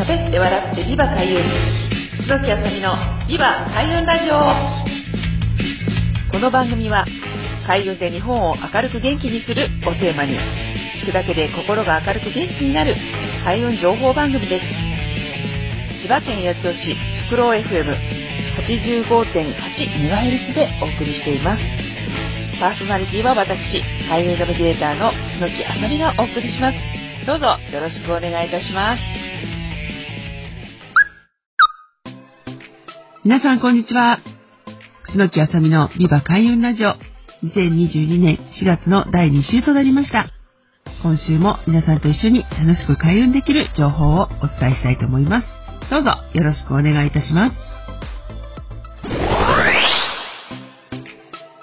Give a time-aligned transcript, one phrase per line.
[0.00, 1.44] 喋って笑ってビバ開運。
[2.24, 2.96] 楠木あさみの
[3.28, 4.40] ビバ開運ラジオ。
[6.32, 7.04] この番組は
[7.66, 10.38] 開運で日本を明るく元気にするをテーマに
[11.04, 12.96] 聞くだけで心が明るく元気になる
[13.44, 14.66] 開運情報番組です。
[16.00, 16.96] 千葉県八千代市
[17.28, 21.62] フクロウ FM85.8 メガヘルツでお送りしています。
[22.58, 26.78] パーソナリティは私開運ナビゲーターの楠木あさみがお送りします。
[27.26, 29.19] どうぞよろしくお願いいたします。
[33.30, 34.18] 皆さんこんにちは。
[35.04, 36.94] 楠木あさみのビバ開運ラジオ
[37.44, 40.26] 2022年4月の第2週となりました。
[41.00, 45.46] 今週も皆さんと一緒に楽しく開運できる情報をお伝えしたいと思います。
[45.92, 47.56] どうぞよろしくお願いいたします。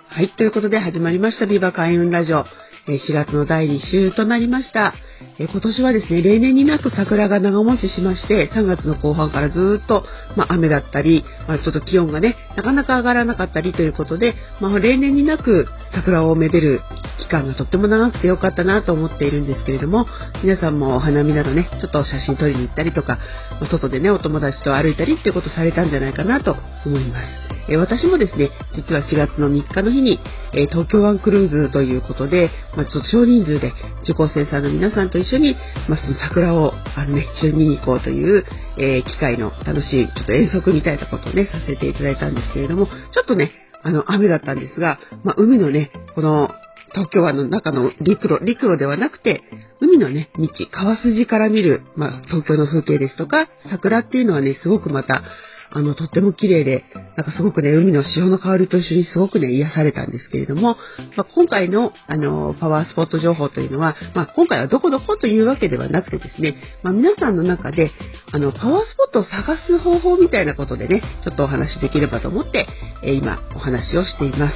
[0.07, 2.45] はい、ということで始まりましたビバ開運ラジオ。
[2.87, 4.93] 4月の第2週となりました。
[5.39, 10.03] 今年はですね、例年になく桜が長持ちしまして、3月の後半からずっと、
[10.35, 16.81] まあ、雨だったり、まあ、ちょっと気温がね、なかなか上がらなかったりということで、まあ、例年になく桜をめでる
[17.19, 20.07] 期間がとっても長くてよかったなと思っているんですけれども、
[20.41, 23.19] 皆さんもお花見などね、ちょっと写真撮りに行ったりとか、
[23.59, 27.47] ま外でね、お友達と歩いたりっていうことされたんじゃないかなと思います。
[27.69, 30.19] え私もですね、実は4月の3日の日に、
[30.53, 35.55] え東京湾クルーズということで、まあ、ちょっと少人数で受講生さんの皆さんと一緒に、
[35.89, 38.45] まあ、その桜をあの、ね、一緒に見に行こうという、
[38.77, 46.51] えー、機会の楽しいちょっと遠足みたいなことをね、させていただいたんですけれども、ちょっとね、あの、雨だったんですが、まあ、海のね、この、
[46.93, 49.41] 東京湾の中の陸路、陸路ではなくて、
[49.81, 55.23] 海のね、道、川筋から見る、まあ、東京の風景ですとか、桜っていうのはね、すごくまた、
[55.71, 60.77] あの、とっても綺麗で、なんかすごくね、海の潮の香りと一緒にすごくね、癒されたんですけれども、
[61.15, 67.91] まあ、今回の、あの、パワースポット情報というのは、まあ、今回はどこどこというわけではなくてですね、まあ、皆さんの中で、
[68.31, 72.67] あの、パワースポットを探す方法みたいなことでね、ちょっとお話しできればと思って、
[73.03, 74.55] え、今、お話をしています。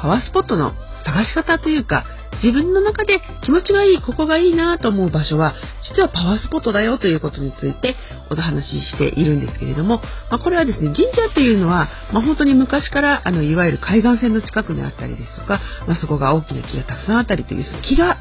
[0.00, 0.72] パワースポットの
[1.04, 2.04] 探し方というか、
[2.42, 5.54] 自分の中で気持ちがいい、ここがいいなと思う場所は、
[5.88, 7.96] 実はパワースポットだよということについて
[8.30, 10.00] お話ししているんですけれども、
[10.30, 18.18] まあ、これはですね、神社というのは、まあ、本当に昔から、あの、いわゆる海岸線の近くにあったりですとか、まあ、そこが大きな木がたくさんあったりという、木が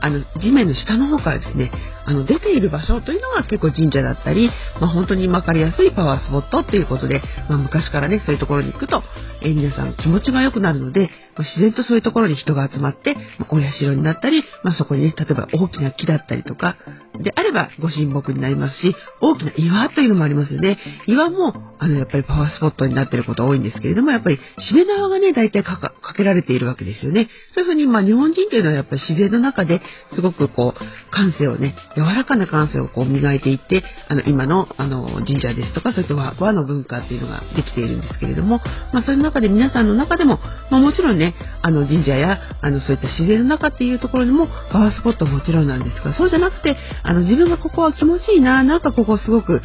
[0.00, 1.70] あの、地面の下の方からですね、
[2.04, 4.50] あの、出ている場所というのが結構神社だったり、
[4.80, 9.02] まあ、本当に分かりやすいパワースポットっていうことで、まあ、昔からね、そういうところに行くと、
[9.42, 11.10] えー、皆さん気持ちが良くなるので、
[11.42, 16.76] 自然とそういうところに人が集まって、まお社になったり、まそこにね、例えば大きな木だったりとか、
[17.22, 20.78] であればご神木になりますし、大きな岩というのもありますよね。
[21.06, 27.28] 岩も、あの、やっぱりパワースポットになっていること多いんですけれども、やっぱり、しめ縄がね、大体かけられているわけですよね。
[27.54, 29.80] そういうふうに、まあ、日本人というのはやっぱり自然の中で
[30.14, 38.60] すごくこう、感性をね、柔らかな感性をこう磨いていって、あの、今の、あの、神社ですとか、そういった和和の文化っていうのができているんですけれども、
[38.92, 40.38] まあ、そういう中で皆さんの中でも、
[40.70, 41.29] まあ、もちろんね、
[41.62, 49.62] あの、神社や、あの、そういった自然の中っていうところにも、パワースポットもちろんなんですが、そうじゃなくて、あの、自分がここは気持ちいいな、なんかここすごく、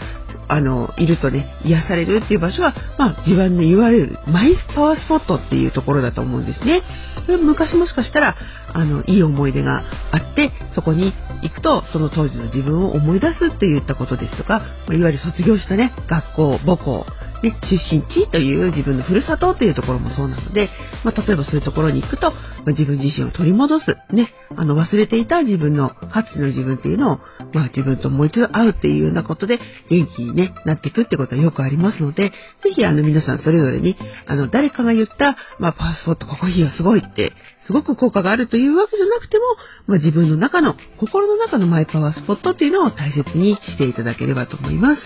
[0.47, 6.83] あの、いるとね、癒されるっていう場所は、まあ、自分で言われる、マイパワースポットっていうところだと思うんですね。
[7.27, 8.35] 昔もしかしたら、
[8.73, 14.61] あの、いい思い出があって、そこに行くと、その当時の自分を思い出すって言ったことですとか、
[14.91, 17.05] いわゆる卒業したね、学校、母校、
[17.44, 20.69] ね、出身地という自分のふるさとというところもそうなので、
[21.03, 22.38] まあ、例えばそういうところに行くと、ま
[22.68, 27.18] あ、自分自身を取り戻す、ね、あの忘れていた自分の、かつての自分っていうのを、
[27.53, 29.59] まあ、自分ともう一度会うっていうようなことで
[29.90, 32.29] 元気に、ね、なっていくってことはよくありますので、
[32.63, 33.97] ぜひあの皆さんそれぞれに、
[34.28, 37.34] あの誰かが言った、まあ、パワースポットここいいよすごいって、
[37.66, 39.44] すごく効果があるというわけじゃなくても、
[39.88, 45.02] まあ、自分の中の、心の中のマイパワースポットっていうのを大切にしていただければと思います。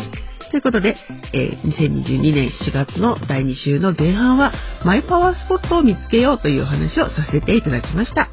[0.51, 0.95] ということで、
[1.33, 4.51] えー、2022年4月の第2週の前半は、
[4.83, 8.31] マイパワースポットを見つけようというお話をさせていただきました。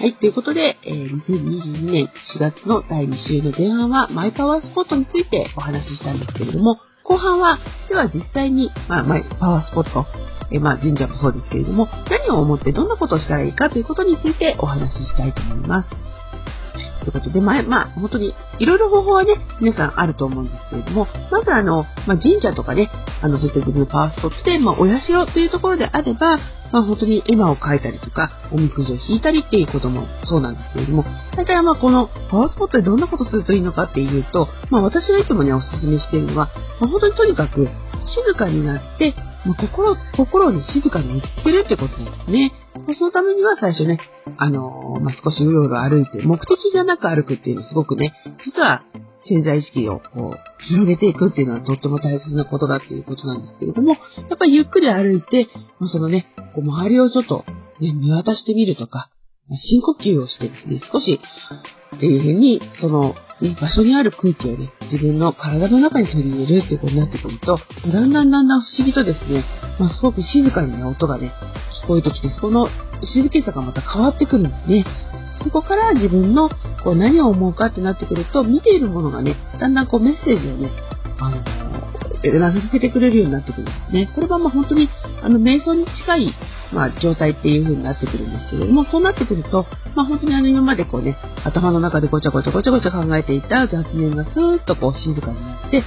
[0.00, 7.58] はい、ということで、えー、2022年4月の第2週の前半は、マイパワースポットについてお話ししたんですけれども、後半は、
[7.88, 10.04] では実際に、まあ、マイパワースポット、
[10.52, 15.99] えー、まあ、神社もそうですけれども、何を思ってどんなことをしたらいいかということについてお話ししたいと思います。
[17.00, 22.90] ということで、まあ、まあ、本当に、いろいろ方法はね、皆さんあると思うんですけれども、まずあの、まあ、神社とかね、
[23.22, 26.38] あの、そういった自分のパワースポットで、まあ、お社というところであれば、
[26.72, 31.04] まあ、本当に絵馬を描いたりとか、おみくじを引いたりっていうこともそうなんですけれども、
[31.36, 36.50] 大体まあ、このパワースポットでどんなことするといいのかっていうと、まあ、私がいつもね、お勧めしているのは、
[36.80, 37.68] まあ、本当にとにかく、
[38.04, 39.14] 静かになって、
[39.44, 42.52] もう心、心に静かに落ち着けるってことなんですね。
[42.98, 43.98] そのためには最初ね、
[44.36, 48.14] あのー、まあ、少しうろうろ歩いて、目的がなく歩くっていうのはすごくね、
[48.44, 48.84] 実は
[49.28, 53.96] 潜在意識をこう、広げていくっていうのはとっても大切なことだっていうことなんですけれども、や
[54.34, 57.44] っぱりゆっくり歩いて、まあ、そのね、こう周りをちょっと、
[57.80, 59.10] ね、見渡してみるとか、
[59.50, 61.20] 深呼吸をしてですね、少し、
[61.96, 67.58] っていうふうに、その、ね、場所にある空気をね、自分の体の中に取り入れるっていうことになってくると、
[67.90, 69.44] だんだんだんだん不思議とですね、
[69.78, 71.32] まあ、すごく静かに、音がね、
[71.84, 72.68] 聞こえてきて、その
[73.02, 74.84] 静けさがまた変わってくるんですね。
[75.42, 76.50] そこから自分の
[76.84, 80.70] こう何を思うかってなってくると、見ているものがね、だんだんこうメッセージをね、
[81.18, 81.42] あの、
[82.28, 84.10] なさせてくれるようになってくるんですね。
[84.14, 84.88] これはまあ本当に、
[85.22, 86.34] あの、瞑想に近い、
[86.72, 95.82] まあ、状態っていう風になってくるんですけれども、そうなってくると、まあ本当にあの、今までこうね、頭の中でごちゃごちゃごちゃごちゃ考えていた雑念がスーッとこう静かになって、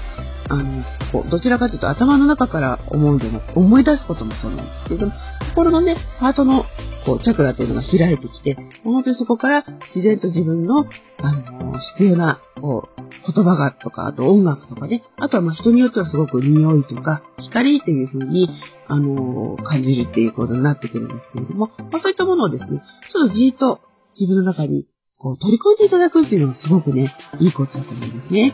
[0.50, 5.14] あの、こう、どちらかというと頭の中から思うでも、思い出すこともそうなんですけども、
[5.50, 6.66] 心のね、ハートの、
[7.06, 9.66] こう、チャクラというのが開いてきて、本当にそこから
[9.96, 10.86] 自然と自分の、
[11.20, 13.04] あの、必要な、こう、
[13.34, 18.50] 言葉がとか、あと音楽とかね、あとはまあ人によってはすごく匂いとか、光っていう風に、
[18.88, 23.80] あの、感じるっていうことになってくるんですけれども、まあそういったものをですね、ちょっとじーっと
[24.20, 24.88] 自分の中に
[25.24, 28.54] こう取り込んでいただくっていうのがすごくね、いいことだと思いますね。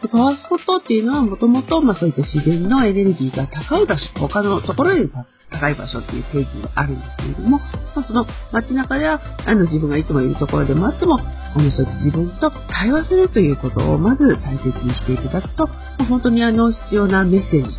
[0.00, 5.12] でパワースポットっていうのはもともと、まあそういった自然のエネルギーが高い場所、他のところより
[5.54, 17.76] 高い場所っていう定義があるんですけれども、まあ、その街中やあの自分がいつもいるところでもあっても、このそうやって自分と対話するということをまず大切にしていただくと、まあ、本当にあの必要なメッセージ、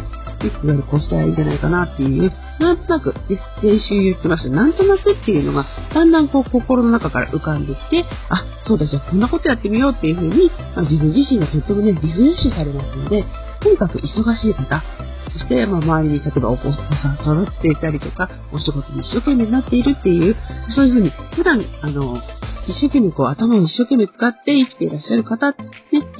[0.47, 3.13] いわゆるこうしたらいいんじゃないかなっていう、なんとなく、
[3.61, 4.49] 練習言ってました。
[4.49, 13.25] なんとなくっていうのが、だんだんこう心の中から浮かんできて、あ、そうだ、じゃあこんなことやってみようっていうふうに、まあ、自分自身がとってもね、リフレッシュされますので、
[13.65, 14.83] とにかく忙しい方、
[15.33, 20.35] そして、まあ、周りに例えばお子さん育てていたりとか、お仕事に一生懸命になっているっていう、
[20.69, 22.21] そういうふうに、普段、あの、
[22.67, 25.63] 一生懸命こう頭を一生懸命使って生きていらっしゃる方って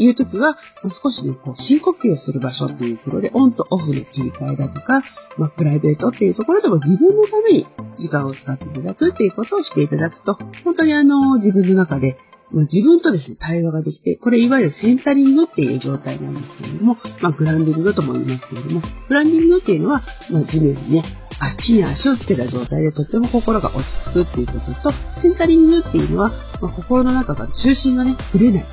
[0.01, 0.57] いう時は、
[1.03, 5.03] 少しね、こう深呼吸をする場所っていうことで、オンとオフの切り替えだとか、
[5.37, 7.67] まあ、プライベートっていうところでも自分のために
[7.99, 10.33] 時間を使っていただくっていうことをしていただくと、
[10.63, 12.17] 本当にあの、自分の中で
[12.51, 21.03] 自分とですね、対話ができて、これいわゆるセンタリングっていう状態なんですけれども、まあ、グランディングとも言いますけれども、グランディングっていうのは、まあ、地面にね、
[21.39, 26.29] あっちに足をつけた状態でとっても心が落ち着くっていうことと、センタリングっていうのは、
[26.61, 28.65] まあ、心の中が中心がね、ぶれない。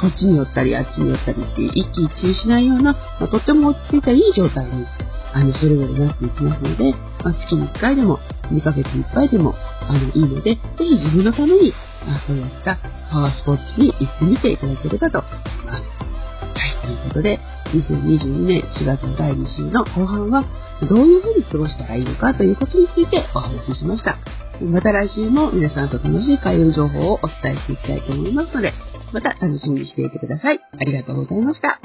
[0.00, 4.86] こっちに寄ったり、あっちに寄ったりっていう一喜一憂しないような、まあ、とっても落ち着いたいい状態に、
[5.34, 6.94] あの、それぞれなっていきますので、
[7.24, 8.18] まあ、月に1回でも、
[8.50, 11.72] 2ヶ月に1回でも、あの、いいので、ぜひ自分のために、
[12.06, 12.78] あそういった
[13.10, 15.84] パワースポットに行ってみていただければと思います。
[15.84, 17.38] はい、ということで、
[17.74, 20.44] 2022年4月の第2週の後半は、
[20.88, 24.18] どういうふうに過ごしたらいいのかということについてお話ししました。
[24.62, 28.72] また来週も皆さんと楽しい開運情報をお伝えしていきたいと思いますので、
[29.12, 30.60] また楽しみにしていてください。
[30.78, 31.80] ありがとうございました。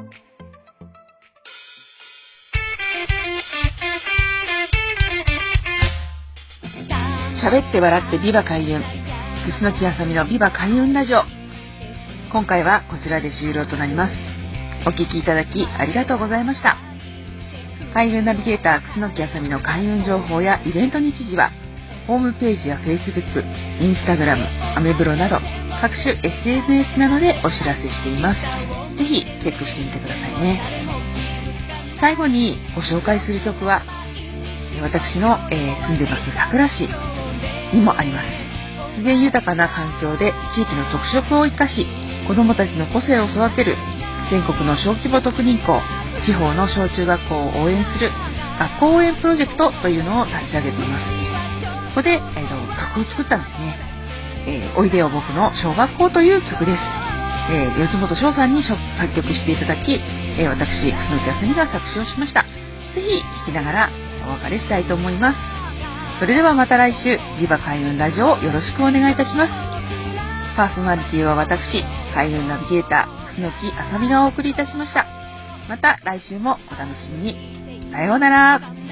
[7.36, 8.82] 喋って笑ってビバ開運。
[9.46, 11.24] 楠木あさみのビバ開運ラジオ。
[12.32, 14.14] 今回はこちらで終了となります。
[14.88, 16.78] お聴きいただきありがとうございました。
[17.94, 21.52] 開運ナビゲーター楠木あさみの開運情報やイベント日時は、
[22.08, 23.44] ホームページや Facebook、
[23.84, 25.36] Instagram、アメブロなど
[25.82, 28.40] 各種 SNS などでお知らせしています。
[28.98, 30.62] ぜひチェックしてみてくださいね。
[32.00, 33.82] 最後にご紹介する曲は、
[34.82, 36.88] 私の、えー、住んでます桜市
[37.74, 38.28] にもあります。
[38.98, 41.86] 自然豊かな環境で地域の特色を生かし、
[42.28, 43.76] 子どもたちの個性を育てる
[44.32, 45.82] 全国の小規模特任校、
[46.26, 48.12] 地方の小中学校を応援する
[48.58, 51.06] 学校応援プロジェクトというのを立ち上げています。
[51.96, 52.56] ここで、えーと、
[52.96, 53.76] 曲を作ったんですね。
[54.48, 56.80] えー、おいでよ僕の小学校という曲です。
[57.52, 58.80] えー、四本翔さんに作
[59.16, 62.42] 曲していただき、えー、私、楠木あさみが作詞をしました。
[62.96, 63.90] ぜひ聴きながら
[64.28, 65.55] お別れしたいと思います。
[66.20, 69.52] それではまた来週、リバ開運ラジオをよろしくお願いいたします。
[70.56, 75.06] パーソナリティは私、開運ナビゲーター、楠木あさみがお送りいたしました。
[75.68, 77.92] また来週もお楽しみに。
[77.92, 78.85] さようなら。